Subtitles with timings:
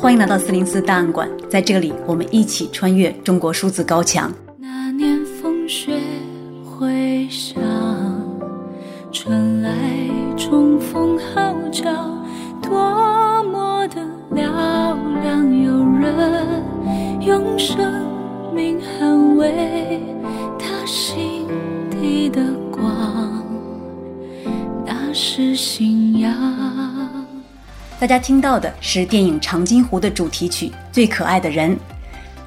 [0.00, 4.32] 欢迎来到四零四档案馆，在这里，我们一起穿越中国数字高墙。
[4.56, 5.98] 那年风雪
[6.64, 7.60] 回响，
[9.10, 9.74] 春来
[10.36, 11.90] 重逢号角，
[12.62, 14.00] 多么的
[14.30, 14.36] 嘹
[15.20, 16.62] 亮，有人
[17.20, 17.76] 用生
[18.54, 20.00] 命捍卫
[20.60, 21.44] 他心
[21.90, 22.40] 底的
[22.70, 23.44] 光，
[24.86, 26.67] 那是信仰。
[28.00, 31.74] 大家听到的是电影《长津湖》的主题曲《最可爱的人》。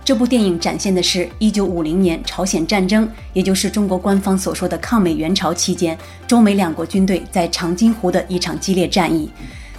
[0.02, 9.30] 这部电影展现的是1950年朝鲜战争，也就是中国官方所说的抗美援朝期间，中美两国军队在长津湖的一场激烈战役。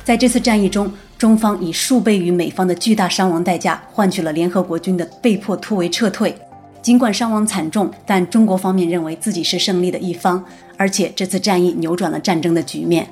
[0.04, 6.36] 在这次战役中，中方以数倍于美方的巨大伤亡代价，换取了联合国军的被迫突围撤退。
[6.82, 10.44] 尽管伤亡惨重，但中国方面认为自己是胜利的一方，
[10.76, 13.08] 而且这次战役扭转了战争的局面。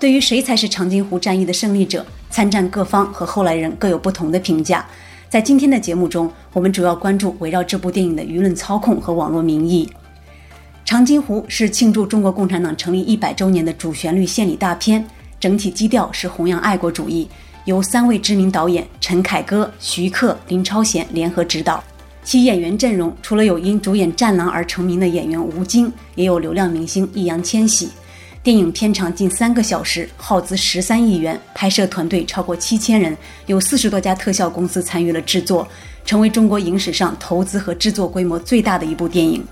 [0.00, 4.84] 对于谁才是长津湖战役的胜利者，参战各方和后来人各有不同的评价。
[5.28, 9.86] 在今天的节目中，我们主要关注围绕这部电影的舆论操控和网络民意。
[10.86, 15.04] 长津湖是庆祝中国共产党成立一百周年的主旋律献礼大片，
[15.38, 17.28] 整体基调是弘扬爱国主义，
[17.66, 21.84] 由三位知名导演陈凯歌、徐克、林超贤联合执导。
[22.24, 27.90] 其演员阵容除了有因主演《战狼》而成名的演员吴京，也有流量明星易烊千玺。
[28.42, 35.68] 电影片长近三个小时，耗资十三亿元，拍摄团队超过七千人，有四十多家特效公司参与了制作，
[36.06, 39.44] 成为中国影史上投资和制作规模最大的一部电影。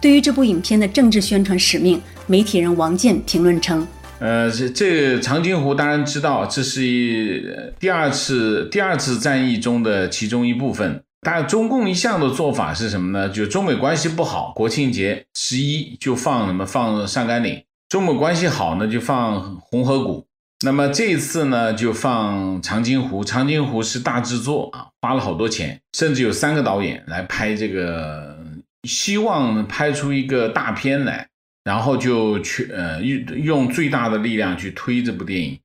[0.00, 3.86] 对于这部影片的政治宣传使命，媒体人王健评论称
[4.18, 7.40] ：“呃，这这长津湖当然知道，这是一
[7.78, 11.00] 第二次第二次战役中的其中一部分。
[11.20, 13.28] 但中共一向的做法是什么呢？
[13.28, 20.26] 就中美关系不好，国庆节十一就放什么放上甘岭。”中美关系好呢，就放红河谷。
[20.62, 23.24] 那么这一次呢，就放长津湖。
[23.24, 28.36] 长津湖是大制作啊，花了好多钱，甚至有三个导演来拍这个，
[28.82, 31.26] 希望拍出一个大片来，
[31.64, 35.58] 然后就去呃用用最大的力量去推这部电影。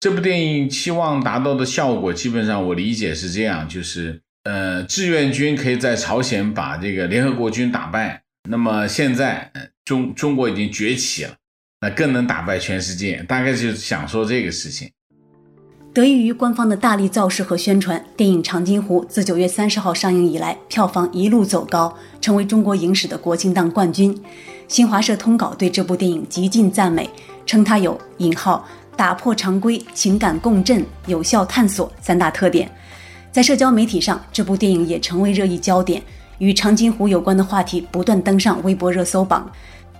[0.00, 8.22] 这部电影期望达到的效果，基本上我理解是这样，就是呃志愿军可以在朝鲜把这个联合国军打败。
[8.50, 9.50] 那么现在
[9.84, 11.36] 中中国已经崛起了。
[11.82, 14.90] 那更能打败全世界，大概就是想说这个事情。
[15.94, 24.14] 得益于官方的大力造势和宣传，电影《长津湖》自九月三十号上映以来，票房一路走高，成为中国影史的国庆档冠军。
[24.68, 27.08] 新华社通稿对这部电影极尽赞美，
[27.46, 32.70] 称它有“引号打破常规、情感共振、有效探索”三大特点。
[33.32, 36.02] 在社交媒体上，这部电影也成为热议焦点，
[36.38, 39.50] 与长津湖有关的话题不断登上微博热搜榜。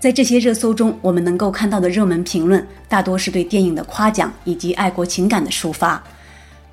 [0.01, 6.03] 在这些热搜中，我们能够看到的热门评论大多是对电影的夸奖以及爱国情感的抒发。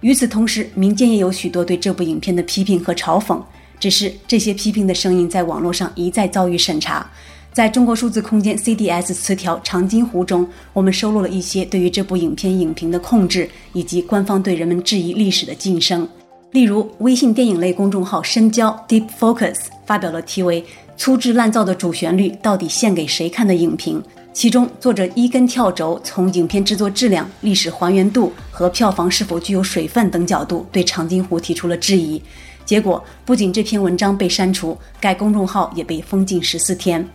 [0.01, 3.39] 与此同时，民间也有许多对这部影片的批评和嘲讽。
[3.79, 7.07] 只是这些批评的声音在网络上一再遭遇审查。
[7.53, 16.09] 在中国数字空间 CDS 词条《长津湖》中，我们收录了一些对于这部影片影评的控制，以及官方对人们质疑历史的噤声。
[16.53, 20.65] 例如，微信电影类公众号深交 Deep Focus 发表了题为
[20.99, 32.21] 粗制滥造的主旋律到底献给谁看的影评，其中作者一根跳轴从影片制作质量、历史还原度和票房是否具有水分等角度对长津湖提出了质疑。
[32.65, 37.09] 结果不仅这篇文章被删除，该公众号也被封禁十四天。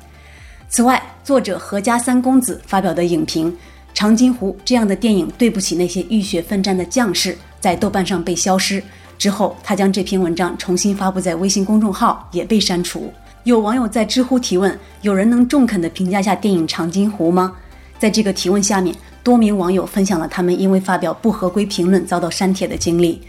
[0.69, 3.51] 此外，作者何家三公子发表的影评
[3.93, 8.81] 《长津湖》这样的电影对不起那些浴血奋战的将士，在豆瓣上被消失。
[9.19, 13.11] 之后，他将这篇文章重新发布在微信公众号，也被删除。
[13.43, 17.53] 有网友在知乎提问：“有人能中肯地评价下电影《长津湖》吗？”
[17.99, 23.21] 在这个提问下面，多名网友分享了他们因为发表不合规评论遭到删帖的经历。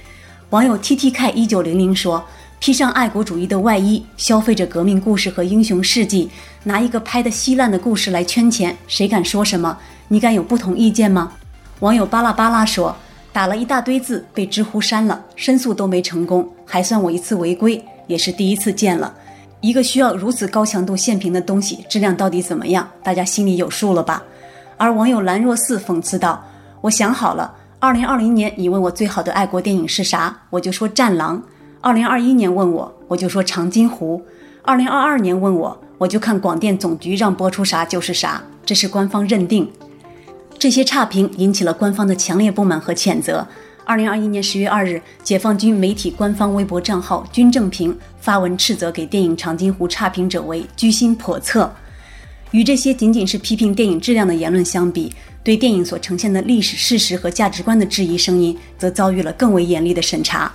[0.50, 2.24] 网友 T T K 一九零零说
[2.60, 6.30] ：“披上爱国主义的外衣，消费着革命故事和英雄事迹，
[6.62, 9.76] 拿一个拍得稀烂的故事来圈钱，谁敢说什么？
[10.06, 11.32] 你敢有不同意见吗？”
[11.80, 12.94] 网友巴拉巴拉说
[13.32, 19.12] ：“打了一大堆字，被知乎删了，申诉都没成功，还算我一次违规，也是第一次见了。”
[19.65, 22.87] 一个需要如此高强度限频的东西，质量到底怎么样？
[23.03, 24.22] 大家心里有数了吧？
[24.77, 26.45] 而网友兰若寺讽刺道
[26.83, 31.39] ：“我想好了，二零二零年你问我最好的爱国电影是啥，我就说《战狼》；
[31.81, 34.19] 二零二一年问我，我就说《长津湖》；
[34.61, 39.72] 二零二二年问我，我就看广电总局让播出啥就是啥，这是官方认定。”
[40.61, 43.49] 这些差评引起了官方的强烈不满和谴责。
[43.86, 51.71] 二零二一年十月二日，解放军媒体官方微博账号“军政评”发文斥责给电影《长津湖》差评者为居心叵测。
[52.51, 60.51] 与这些仅仅是批评电影质量的言论相比，对电影所呈现的历史事实和价值观的质疑声音，则遭遇了更为严厉的审查。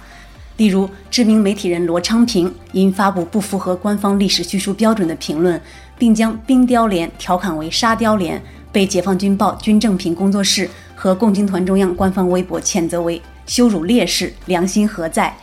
[0.57, 5.61] 例如，知名媒体人罗昌平因发布不符合官方历史叙述标准的评论，
[5.99, 8.41] 并将“冰雕连”调侃为“沙雕连”，
[8.71, 10.69] 被解放军报军政评工作室
[11.01, 15.33] 和共青团中央官方微博谴责为羞辱烈士，良心何在？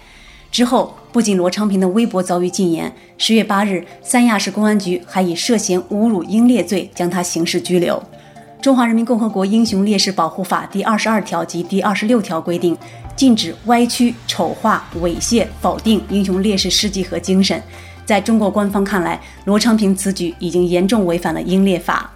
[0.53, 8.03] 之后，不仅罗昌平的微博遭遇禁言，十月八日，三亚市公安局还以涉嫌侮辱英烈罪将他刑事拘留。
[8.61, 12.77] 中华人民共和国英雄烈士保护法第二十二条及第二十六条规定，
[13.17, 17.63] 禁止歪曲、丑化、猥亵、否定英雄烈士事迹和精神。
[18.05, 22.13] 在中国官方看来，罗昌平此举已经严重违反了英烈法。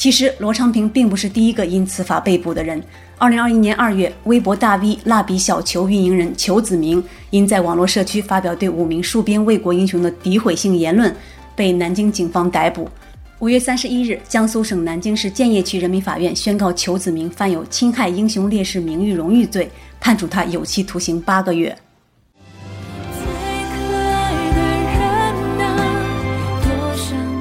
[0.00, 2.82] 其实，罗昌平并不是第一个因此法被捕的人。
[3.18, 11.14] 二零二一年二月，微博大 V“ 蜡笔小球”运营人裘子明因在网络社区发表对五名戍边卫国英雄的诋毁性言论，
[11.54, 12.88] 被南京警方逮捕。
[13.40, 19.70] 五月三十一日，江苏省南京市建邺区人民法院宣告裘子明犯有侵害英雄烈士名誉荣誉罪，
[20.00, 21.76] 判处他有期徒刑八个月。